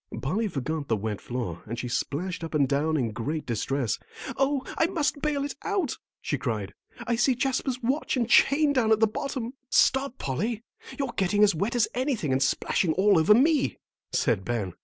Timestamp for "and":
1.67-1.77, 2.55-2.67, 8.17-8.27, 12.31-12.41